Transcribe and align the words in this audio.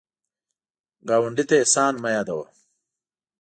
ګاونډي 1.07 1.43
ته 1.49 1.55
احسان 1.61 1.93
مه 2.01 2.09
یادوه 2.15 2.45